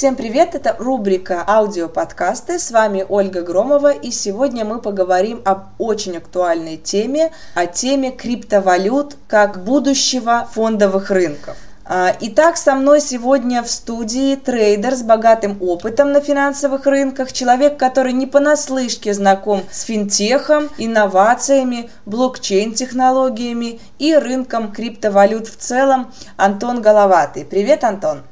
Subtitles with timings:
[0.00, 6.16] Всем привет, это рубрика аудиоподкасты, с вами Ольга Громова, и сегодня мы поговорим об очень
[6.16, 11.58] актуальной теме, о теме криптовалют как будущего фондовых рынков.
[11.84, 17.76] А, итак, со мной сегодня в студии трейдер с богатым опытом на финансовых рынках, человек,
[17.76, 27.44] который не понаслышке знаком с финтехом, инновациями, блокчейн-технологиями и рынком криптовалют в целом, Антон Головатый.
[27.44, 28.22] Привет, Антон!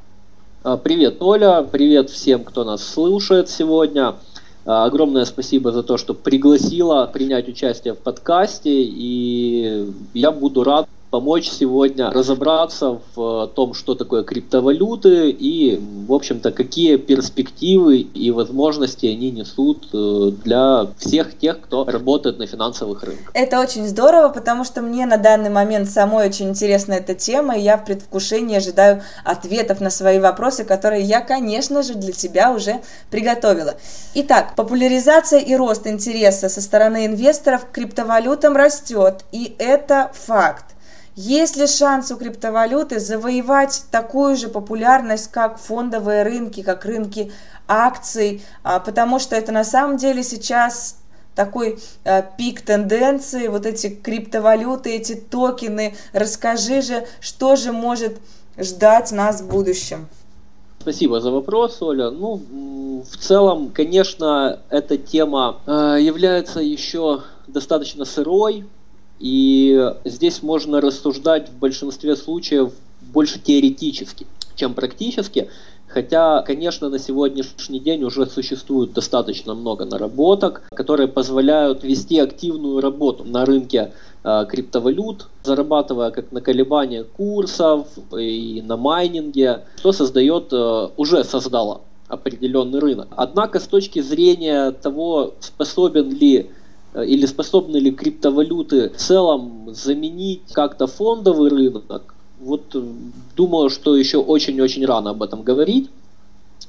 [0.61, 4.15] А, привет, Оля, привет всем, кто нас слушает сегодня.
[4.65, 10.89] А, огромное спасибо за то, что пригласила принять участие в подкасте, и я буду рад
[11.09, 19.07] помочь сегодня разобраться в том, что такое криптовалюты и, в общем-то, какие перспективы и возможности
[19.07, 23.31] они несут э, для всех тех, кто работает на финансовых рынках.
[23.33, 27.61] Это очень здорово, потому что мне на данный момент самой очень интересна эта тема, и
[27.61, 32.81] я в предвкушении ожидаю ответов на свои вопросы, которые я, конечно же, для тебя уже
[33.09, 33.75] приготовила.
[34.13, 40.65] Итак, популяризация и рост интереса со стороны инвесторов к криптовалютам растет, и это факт.
[41.21, 47.33] Есть ли шанс у криптовалюты завоевать такую же популярность, как фондовые рынки, как рынки
[47.67, 50.95] акций, а, потому что это на самом деле сейчас
[51.35, 55.93] такой э, пик тенденции, вот эти криптовалюты, эти токены.
[56.13, 58.13] Расскажи же, что же может
[58.57, 60.07] ждать нас в будущем?
[60.79, 62.11] Спасибо за вопрос, Оля.
[62.11, 68.65] Ну, в целом, конечно, эта тема э, является еще достаточно сырой,
[69.19, 74.25] и здесь можно рассуждать в большинстве случаев больше теоретически,
[74.55, 75.49] чем практически.
[75.87, 83.23] Хотя, конечно, на сегодняшний день уже существует достаточно много наработок, которые позволяют вести активную работу
[83.23, 83.91] на рынке
[84.23, 91.81] э, криптовалют, зарабатывая как на колебания курсов и на майнинге, что создает, э, уже создало
[92.07, 93.07] определенный рынок.
[93.15, 96.51] Однако с точки зрения того, способен ли
[96.95, 102.81] или способны ли криптовалюты в целом заменить как-то фондовый рынок, вот э,
[103.35, 105.89] думаю, что еще очень-очень рано об этом говорить,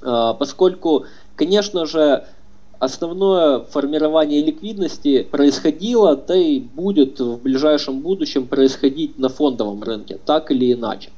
[0.03, 1.05] э, поскольку,
[1.37, 2.27] конечно же,
[2.79, 10.51] основное формирование ликвидности происходило, да и будет в ближайшем будущем происходить на фондовом рынке, так
[10.51, 11.11] или иначе.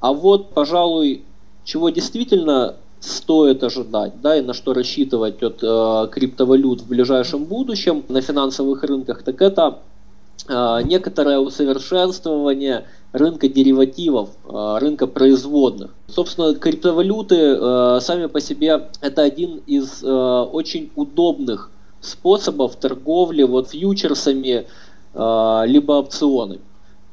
[0.00, 1.22] А вот, пожалуй,
[1.64, 8.04] чего действительно стоит ожидать, да, и на что рассчитывать от э, криптовалют в ближайшем будущем
[8.08, 9.78] на финансовых рынках, так это
[10.48, 15.90] э, некоторое усовершенствование рынка деривативов, э, рынка производных.
[16.08, 23.70] Собственно, криптовалюты э, сами по себе это один из э, очень удобных способов торговли вот
[23.70, 24.66] фьючерсами
[25.14, 26.60] э, либо опционами.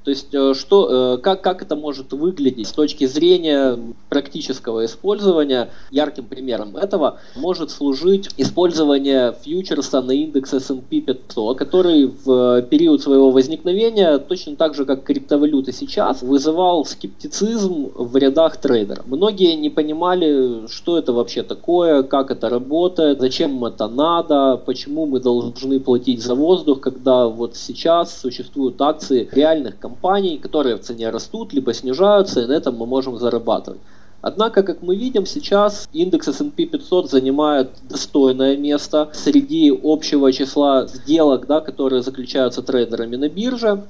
[0.04, 3.78] То есть, э, что, э, как, как это может выглядеть с точки зрения
[4.10, 5.70] практического использования?
[5.92, 13.30] Ярким примером этого может служить использование фьючерса на индекс S&P 500, который в период своего
[13.30, 19.06] возникновения, точно так же, как криптовалюты сейчас, вызывал скептицизм в рядах трейдеров.
[19.06, 25.20] Многие не понимали, что это вообще такое, как это работает, зачем это надо, почему мы
[25.20, 31.10] должны платить за воздух, когда вот сейчас существуют акции реальных компаний, компаний, которые в цене
[31.12, 33.80] растут, либо снижаются, и на этом мы можем зарабатывать.
[34.22, 41.48] Однако, как мы видим, сейчас индекс S&P 500 занимает достойное место среди общего числа сделок,
[41.48, 43.84] да, которые заключаются трейдерами на бирже.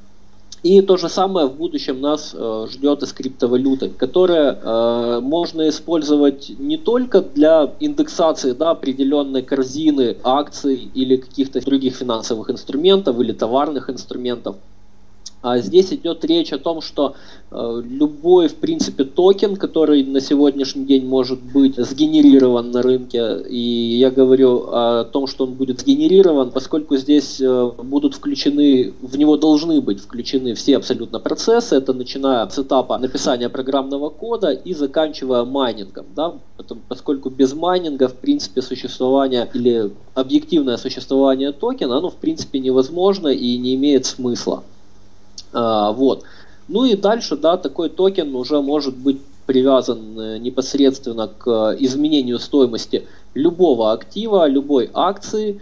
[0.63, 5.67] И то же самое в будущем нас э, ждет и с криптовалютой, которая э, можно
[5.67, 13.33] использовать не только для индексации да, определенной корзины акций или каких-то других финансовых инструментов или
[13.33, 14.55] товарных инструментов,
[15.43, 17.15] здесь идет речь о том, что
[17.49, 23.97] э, любой, в принципе, токен, который на сегодняшний день может быть сгенерирован на рынке, и
[23.97, 29.37] я говорю о том, что он будет сгенерирован, поскольку здесь э, будут включены, в него
[29.37, 35.43] должны быть включены все абсолютно процессы, это начиная с этапа написания программного кода и заканчивая
[35.43, 36.35] майнингом, да,
[36.87, 43.57] поскольку без майнинга, в принципе, существование или объективное существование токена, оно, в принципе, невозможно и
[43.57, 44.63] не имеет смысла.
[45.53, 46.23] А, вот.
[46.67, 52.39] Ну и дальше, да, такой токен уже может быть привязан э, непосредственно к э, изменению
[52.39, 55.59] стоимости любого актива, любой акции,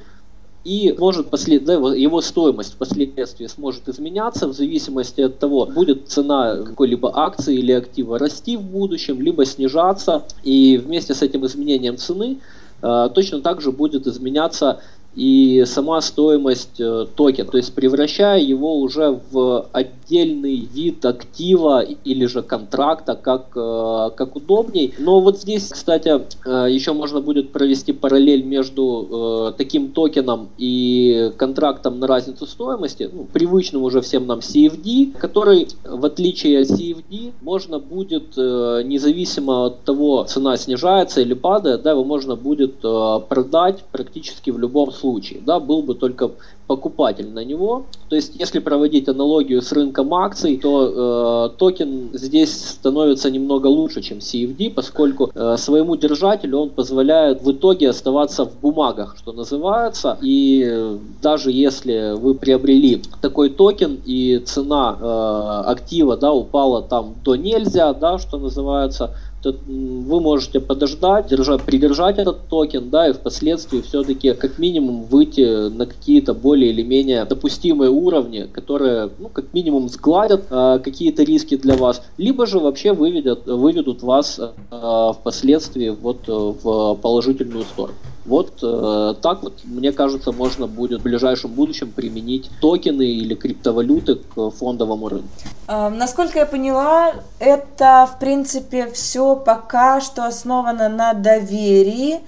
[0.65, 1.63] и может послед...
[1.63, 7.71] да, его стоимость впоследствии сможет изменяться в зависимости от того, будет цена какой-либо акции или
[7.71, 12.39] актива расти в будущем, либо снижаться, и вместе с этим изменением цены
[12.81, 14.81] э, точно так же будет изменяться
[15.15, 19.67] и сама стоимость э, токена, то есть превращая его уже в
[20.09, 24.93] отдельный вид актива или же контракта, как, э, как удобней.
[24.97, 31.99] Но вот здесь, кстати, э, еще можно будет провести параллель между таким токеном и контрактом
[31.99, 37.79] на разницу стоимости, ну, привычным уже всем нам CFD, который, в отличие от CFD, можно
[37.79, 44.57] будет, независимо от того, цена снижается или падает, да, его можно будет продать практически в
[44.57, 45.41] любом случае.
[45.45, 46.31] Да, был бы только
[46.69, 47.85] покупатель на него.
[48.09, 54.01] То есть, если проводить аналогию с рынком акций, то э, токен здесь становится немного лучше,
[54.01, 60.17] чем CFD, поскольку э, своему держателю он позволяет в итоге оставаться в бумагах, что называется.
[60.21, 67.15] И э, даже если вы приобрели такой токен и цена э, актива да, упала там
[67.23, 73.13] до нельзя, да, что называется, то вы можете подождать, держать, придержать этот токен, да, и
[73.13, 79.53] впоследствии все-таки как минимум выйти на какие-то более или менее допустимые уровни, которые, ну, как
[79.53, 85.89] минимум сгладят э, какие-то риски для вас, либо же вообще выведут, выведут вас э, впоследствии
[85.89, 87.95] вот э, в положительную сторону.
[88.29, 94.15] Вот э, так вот, мне кажется, можно будет в ближайшем будущем применить токены или криптовалюты
[94.15, 95.29] к фондовому рынку.
[95.67, 102.19] Э, насколько я поняла, это, в принципе, все пока что основано на доверии,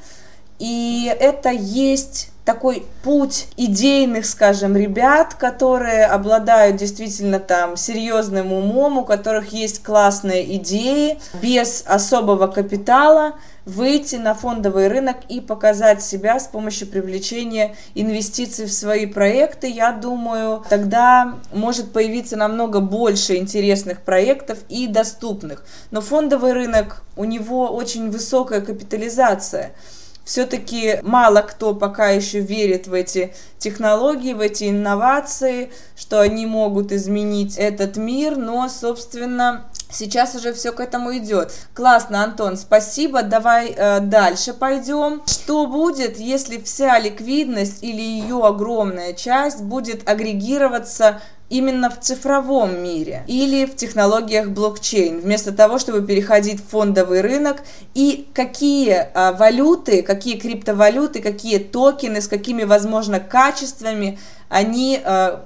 [0.58, 9.06] и это есть такой путь идейных, скажем, ребят, которые обладают действительно там серьезным умом, у
[9.06, 13.34] которых есть классные идеи, без особого капитала,
[13.66, 19.92] выйти на фондовый рынок и показать себя с помощью привлечения инвестиций в свои проекты, я
[19.92, 25.64] думаю, тогда может появиться намного больше интересных проектов и доступных.
[25.92, 29.74] Но фондовый рынок, у него очень высокая капитализация–
[30.24, 36.92] все-таки мало кто пока еще верит в эти технологии, в эти инновации, что они могут
[36.92, 41.52] изменить этот мир, но, собственно, Сейчас уже все к этому идет.
[41.74, 43.24] Классно, Антон, спасибо.
[43.24, 45.22] Давай э, дальше пойдем.
[45.26, 51.22] Что будет, если вся ликвидность или ее огромная часть будет агрегироваться
[51.52, 57.62] именно в цифровом мире или в технологиях блокчейн, вместо того, чтобы переходить в фондовый рынок,
[57.94, 64.18] и какие а, валюты, какие криптовалюты, какие токены, с какими, возможно, качествами
[64.48, 65.46] они а,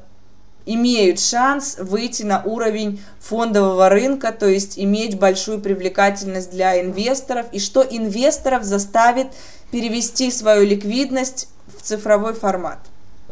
[0.68, 7.60] имеют шанс выйти на уровень фондового рынка, то есть иметь большую привлекательность для инвесторов, и
[7.60, 9.28] что инвесторов заставит
[9.72, 12.80] перевести свою ликвидность в цифровой формат.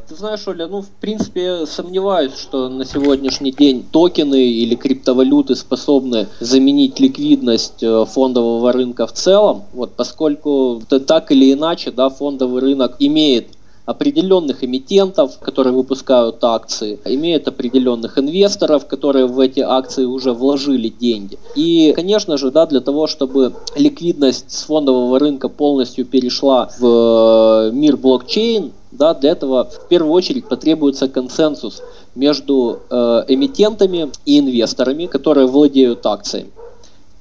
[0.08, 6.28] Ты знаешь, Оля, ну, в принципе, сомневаюсь, что на сегодняшний день токены или криптовалюты способны
[6.42, 12.98] заменить ликвидность э, фондового рынка в целом, вот, поскольку так или иначе, да, фондовый рынок
[13.00, 13.48] имеет
[13.86, 21.38] определенных эмитентов, которые выпускают акции, имеет определенных инвесторов, которые в эти акции уже вложили деньги.
[21.56, 27.72] И, конечно же, да, для того, чтобы ликвидность с фондового рынка полностью перешла в э,
[27.74, 31.82] мир блокчейн, да, для этого в первую очередь потребуется консенсус
[32.16, 36.52] между э, эмитентами и инвесторами, которые владеют акциями.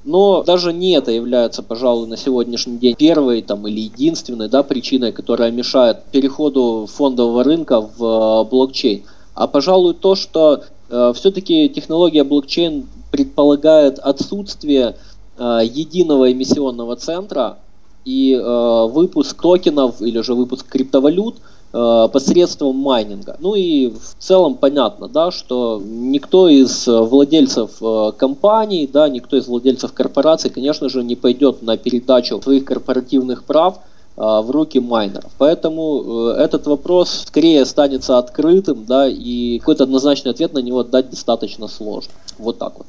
[0.04, 5.12] Но даже не это является, пожалуй, на сегодняшний день первой там, или единственной да, причиной,
[5.12, 9.04] которая мешает переходу фондового рынка в э, блокчейн.
[9.34, 14.96] А, пожалуй, то, что э, все-таки технология блокчейн предполагает отсутствие
[15.38, 17.58] э, единого эмиссионного центра
[18.04, 21.36] и э, выпуск токенов или же выпуск криптовалют–
[21.72, 23.36] посредством майнинга.
[23.40, 29.46] Ну и в целом понятно, да, что никто из владельцев э, компаний, да, никто из
[29.46, 33.78] владельцев корпораций, конечно же, не пойдет на передачу своих корпоративных прав
[34.16, 35.32] э, в руки майнеров.
[35.38, 41.68] Поэтому этот вопрос скорее останется открытым, да, и какой-то однозначный ответ на него дать достаточно
[41.68, 42.12] сложно.
[42.38, 42.86] Вот так вот.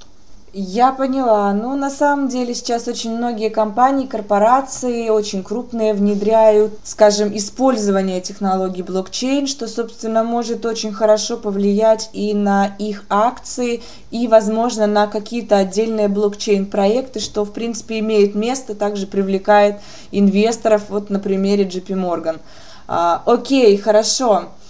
[0.55, 1.51] Я поняла.
[1.51, 8.83] Ну, на самом деле сейчас очень многие компании, корпорации, очень крупные внедряют, скажем, использование технологий
[8.83, 13.81] блокчейн, что, собственно, может очень хорошо повлиять и на их акции,
[14.11, 19.77] и, возможно, на какие-то отдельные блокчейн-проекты, что, в принципе, имеет место, также привлекает
[20.11, 22.39] инвесторов, вот на примере JP Morgan.
[22.87, 24.43] А, окей, хорошо.
[24.43, 24.62] Э,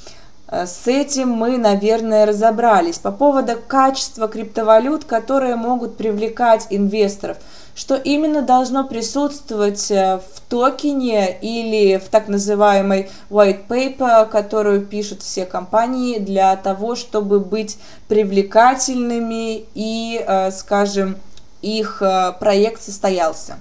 [0.53, 2.99] с этим мы, наверное, разобрались.
[2.99, 7.37] По поводу качества криптовалют, которые могут привлекать инвесторов.
[7.75, 15.23] Что именно должно присутствовать э, в токене или в так называемой white paper, которую пишут
[15.23, 21.17] все компании для того, чтобы быть привлекательными и, э, скажем,
[21.63, 22.03] их
[22.39, 23.57] проект состоялся?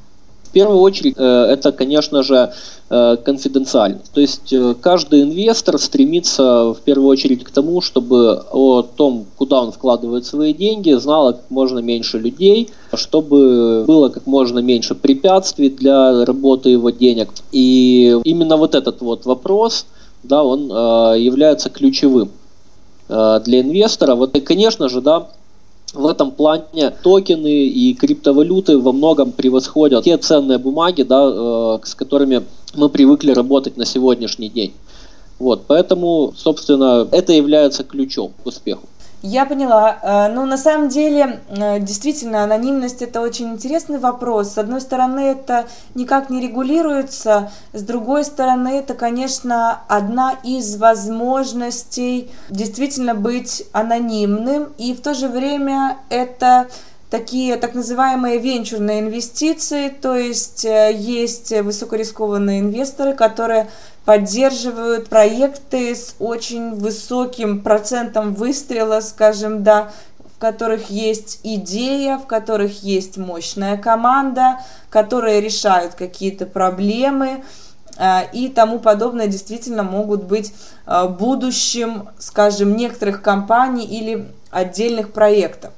[0.52, 2.52] Первую очередь, э, это, конечно же,
[2.90, 3.98] э, конфиденциально.
[4.14, 9.62] То есть э, каждый инвестор стремится в первую очередь к тому, чтобы о том, куда
[9.62, 15.70] он вкладывает свои деньги, знало как можно меньше людей, чтобы было как можно меньше препятствий
[15.70, 17.30] для работы его денег.
[17.50, 19.86] И именно вот этот вот вопрос,
[20.22, 20.68] да, он
[21.18, 22.30] является ключевым
[23.08, 24.14] для инвестора.
[24.14, 25.28] Вот и, конечно же, да,
[25.92, 31.94] в этом плане токены и криптовалюты во многом превосходят те ценные бумаги, да, э, с
[31.94, 32.42] которыми
[32.74, 34.72] мы привыкли работать на сегодняшний день.
[35.38, 38.86] Вот, поэтому, собственно, это является ключом к успеху.
[39.22, 39.98] Я поняла.
[40.02, 44.54] Э, ну, на самом деле, э, действительно, анонимность– это очень интересный вопрос.
[44.54, 52.32] С одной стороны, это никак не регулируется, с другой стороны, это, конечно, одна из возможностей
[52.50, 56.66] действительно быть анонимным, и в то же время это
[57.08, 63.68] такие так называемые венчурные инвестиции, то есть э, есть высокорискованные инвесторы, которые
[64.04, 69.92] поддерживают проекты с очень высоким процентом выстрела, скажем, да,
[70.36, 74.58] в которых есть идея, в которых есть мощная команда,
[74.90, 77.44] которые решают какие-то проблемы
[77.96, 80.52] э, и тому подобное действительно могут быть
[80.86, 85.72] э, будущим, скажем, некоторых компаний или отдельных проектов.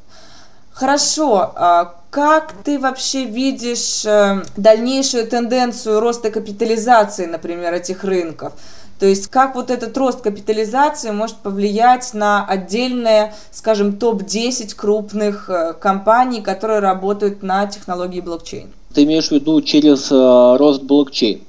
[0.72, 8.52] Хорошо, а как ты вообще видишь э, дальнейшую тенденцию роста капитализации, например, этих рынков?
[9.00, 15.72] То есть как вот этот рост капитализации может повлиять на отдельные, скажем, топ-10 крупных э,
[15.72, 18.68] компаний, которые работают на технологии блокчейн?
[18.94, 21.40] Ты имеешь в виду через э, рост блокчейн?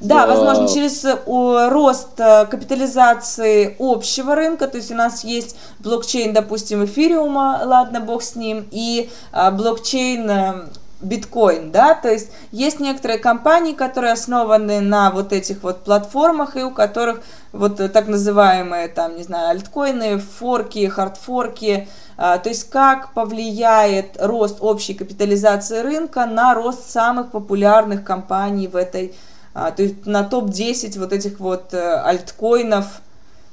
[0.00, 6.32] Да, возможно, через э, рост э, капитализации общего рынка, то есть у нас есть блокчейн,
[6.32, 10.70] допустим, эфириума, ладно, бог с ним, и э, блокчейн
[11.00, 16.62] биткоин, да, то есть есть некоторые компании, которые основаны на вот этих вот платформах и
[16.62, 24.16] у которых вот так называемые там, не знаю, альткоины, форки, хардфорки, то есть как повлияет
[24.20, 29.12] рост общей капитализации рынка на рост самых популярных компаний в этой
[29.54, 33.02] то есть на топ-10 вот этих вот э, альткоинов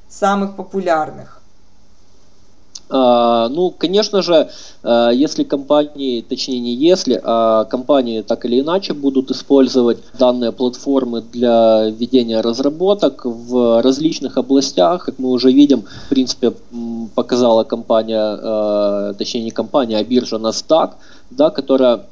[0.08, 1.40] самых популярных.
[2.92, 4.50] А, ну, конечно же,
[4.84, 11.22] э, если компании, точнее не если, а компании так или иначе будут использовать данные платформы
[11.22, 16.54] для ведения разработок в различных областях, как мы уже видим, в принципе,
[17.14, 20.92] показала компания, э, точнее не компания, а биржа NASDAQ,
[21.30, 22.06] да, которая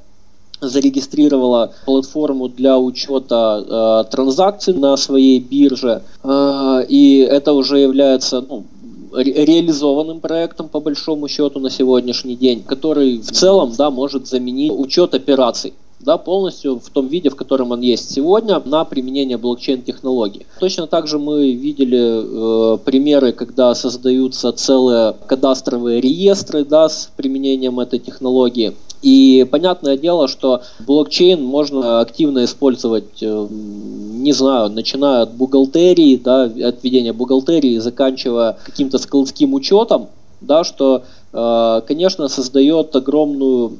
[0.61, 3.63] зарегистрировала платформу для учета
[4.07, 8.65] э, транзакций на своей бирже, э, и это уже является ну,
[9.13, 14.71] ре реализованным проектом по большому счету на сегодняшний день, который в целом да, может заменить
[14.71, 20.45] учет операций да, полностью в том виде, в котором он есть сегодня, на применение блокчейн-технологий.
[20.59, 27.79] Точно так же мы видели э, примеры, когда создаются целые кадастровые реестры да, с применением
[27.79, 28.75] этой технологии.
[29.01, 36.43] И понятное дело, что блокчейн можно активно использовать, э, не знаю, начиная от бухгалтерии, да,
[36.43, 40.07] от ведения бухгалтерии, заканчивая каким-то складским учетом,
[40.41, 43.77] да, что, э, конечно, создает огромную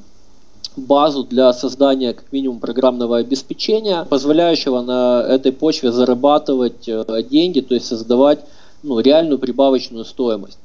[0.76, 7.74] базу для создания как минимум программного обеспечения, позволяющего на этой почве зарабатывать э, деньги, то
[7.74, 8.40] есть создавать
[8.84, 10.60] ну, реальную прибавочную стоимость.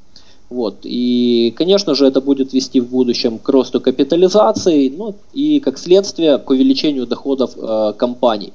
[0.53, 0.81] Вот.
[0.85, 6.37] И, конечно же, это будет вести в будущем к росту капитализации, ну и, как следствие,
[6.37, 8.53] к увеличению доходов э, компаний,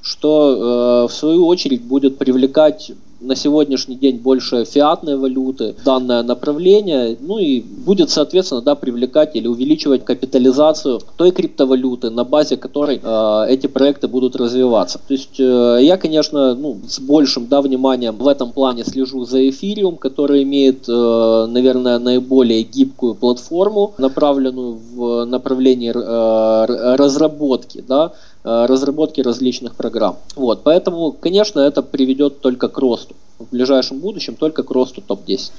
[0.00, 7.16] что, э, в свою очередь, будет привлекать на сегодняшний день больше фиатной валюты, данное направление,
[7.20, 13.46] ну и будет, соответственно, да, привлекать или увеличивать капитализацию той криптовалюты, на базе которой э,
[13.48, 14.98] эти проекты будут развиваться.
[14.98, 19.48] То есть э, я, конечно, ну, с большим да, вниманием в этом плане слежу за
[19.48, 28.12] эфириум, который имеет, э, наверное, наиболее гибкую платформу, направленную в направлении э, разработки, да,
[28.44, 30.18] разработки различных программ.
[30.36, 33.16] Вот, поэтому, конечно, это приведет только к росту.
[33.38, 35.50] В ближайшем будущем только к росту топ-10.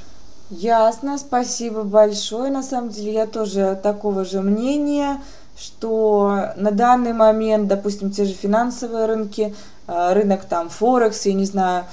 [0.51, 2.51] Ясно, спасибо большое.
[2.51, 5.21] На самом деле я тоже такого же мнения,
[5.57, 9.55] что на данный момент, допустим, те же финансовые рынки,
[9.87, 11.85] э, рынок там Форекс, я не знаю,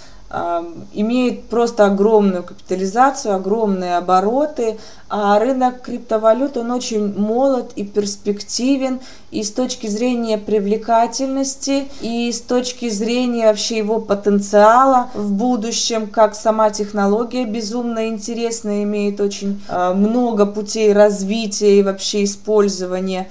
[0.94, 4.78] имеет просто огромную капитализацию, огромные обороты,
[5.10, 12.40] а рынок криптовалют, он очень молод и перспективен и с точки зрения привлекательности, и с
[12.40, 19.92] точки зрения вообще его потенциала в будущем, как сама технология безумно интересная, имеет очень а,
[19.92, 23.28] много путей развития и вообще использования.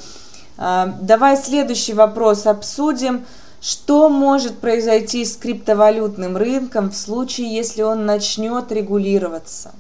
[0.60, 3.26] А, давай следующий вопрос обсудим.
[3.62, 9.72] Что может произойти с криптовалютным рынком в случае, если он начнет регулироваться?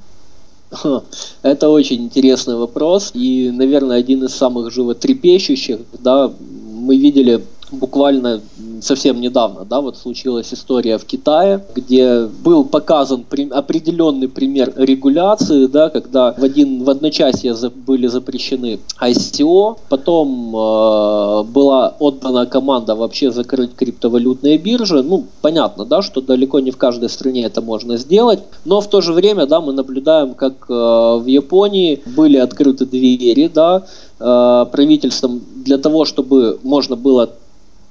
[1.41, 5.79] Это очень интересный вопрос и, наверное, один из самых животрепещущих.
[5.99, 8.41] Да, мы видели буквально
[8.81, 15.67] совсем недавно, да, вот случилась история в Китае, где был показан при, определенный пример регуляции,
[15.67, 22.95] да, когда в один в одночасье за, были запрещены ICO, потом э, была отдана команда
[22.95, 25.01] вообще закрыть криптовалютные биржи.
[25.03, 29.01] Ну, понятно, да, что далеко не в каждой стране это можно сделать, но в то
[29.01, 33.83] же время, да, мы наблюдаем, как э, в Японии были открыты двери, да,
[34.19, 37.29] э, правительством для того, чтобы можно было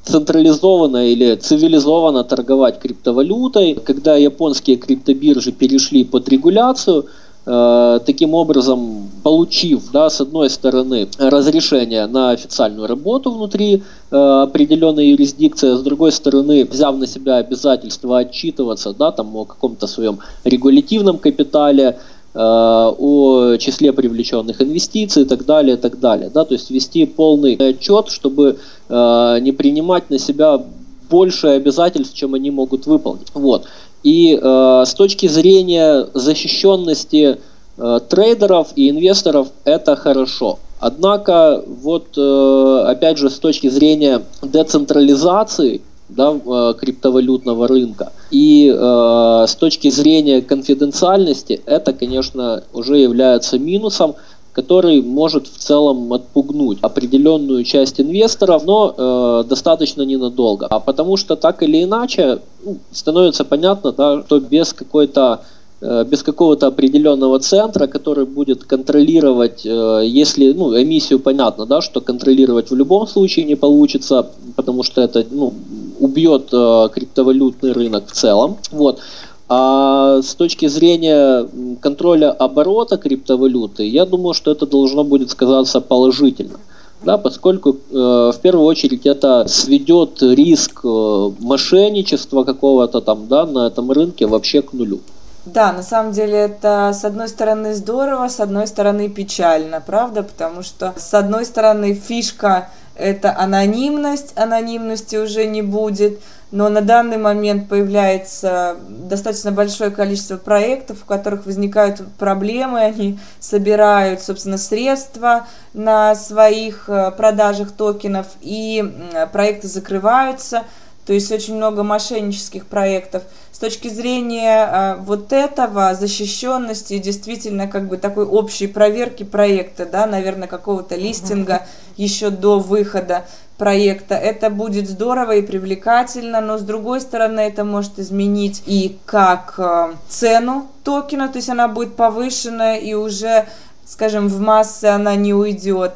[0.05, 3.75] централизованно или цивилизованно торговать криптовалютой.
[3.75, 7.07] Когда японские криптобиржи перешли под регуляцию,
[7.47, 15.11] э, таким образом получив, да, с одной стороны, разрешение на официальную работу внутри э, определенной
[15.11, 20.19] юрисдикции, а с другой стороны, взяв на себя обязательство отчитываться, да, там о каком-то своем
[20.45, 21.99] регулятивном капитале,
[22.33, 26.31] о числе привлеченных инвестиций и так далее, и так далее.
[26.33, 28.59] Да, то есть вести полный отчет, чтобы
[28.91, 30.61] Э, не принимать на себя
[31.09, 33.29] больше обязательств, чем они могут выполнить.
[33.35, 33.67] Вот.
[34.03, 37.39] И э, с точки зрения защищенности
[37.79, 40.59] э, трейдеров и инвесторов это хорошо.
[40.81, 45.83] Однако, вот э, опять же, с точки зрения децентрализации
[46.17, 54.15] да, э, криптовалютного рынка и э, с точки зрения конфиденциальности, это, конечно, уже является минусом,
[54.53, 60.67] который может в целом отпугнуть определенную часть инвесторов, но э, достаточно ненадолго.
[60.67, 65.41] А потому что так или иначе ну, становится понятно, да, что без какой-то
[65.81, 72.01] э, без какого-то определенного центра, который будет контролировать, э, если, ну, эмиссию понятно, да, что
[72.01, 74.27] контролировать в любом случае не получится,
[74.57, 75.53] потому что это, ну,
[76.01, 79.01] убьет э, криптовалютный рынок в целом, вот.
[79.49, 81.47] А с точки зрения
[81.81, 86.59] контроля оборота криптовалюты, я думаю, что это должно будет сказаться положительно.
[87.03, 93.67] Да, поскольку э, в первую очередь это сведет риск э, мошенничества какого-то там да, на
[93.67, 95.01] этом рынке вообще к нулю.
[95.47, 100.23] Да, на самом деле это с одной стороны здорово, с одной стороны печально, правда?
[100.23, 102.69] Потому что с одной стороны фишка
[103.01, 110.99] это анонимность, анонимности уже не будет, но на данный момент появляется достаточно большое количество проектов,
[111.01, 118.85] в которых возникают проблемы, они собирают, собственно, средства на своих э, продажах токенов, и
[119.33, 120.65] проекты закрываются,
[121.07, 123.23] то есть очень много мошеннических проектов.
[123.61, 130.07] С точки зрения э, вот этого, защищенности, действительно, как бы такой общей проверки проекта, да,
[130.07, 131.67] наверное, какого-то листинга
[131.99, 133.27] еще до выхода,
[133.59, 134.15] проекта.
[134.15, 139.93] Это будет здорово и привлекательно, но с другой стороны это может изменить и как э,
[140.09, 143.47] цену токена, то есть она будет повышена и уже,
[143.85, 145.93] скажем, в массы она не уйдет.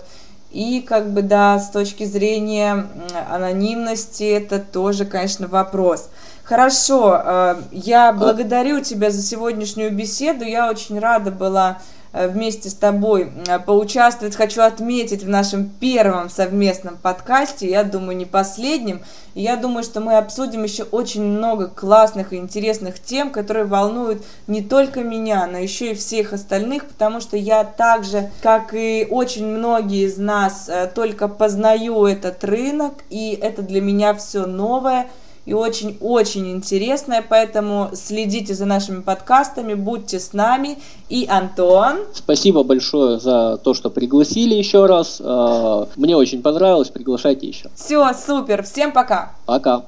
[0.50, 2.88] И как бы, да, с точки зрения
[3.30, 6.10] анонимности это тоже, конечно, вопрос.
[6.44, 10.44] Хорошо, э, я благодарю тебя за сегодняшнюю беседу.
[10.44, 11.78] Я очень рада была
[12.16, 14.36] Э, вместе с тобой э, поучаствовать.
[14.36, 19.02] Хочу отметить в нашем первом совместном подкасте, я думаю, не последнем.
[19.34, 24.62] Я думаю, что мы обсудим еще очень много классных и интересных тем, которые волнуют не
[24.62, 30.06] только меня, но еще и всех остальных, потому что я также, как и очень многие
[30.06, 35.08] из нас, только познаю этот рынок, и это для меня все новое–
[35.46, 40.78] и очень-очень интересное, поэтому следите за нашими подкастами, будьте с нами.
[41.08, 41.98] И Антон.
[42.14, 45.20] Спасибо большое за то, что пригласили еще раз.
[45.22, 47.70] А, мне очень понравилось, приглашайте еще.
[47.74, 49.32] Все, супер, всем пока.
[49.46, 49.84] Пока.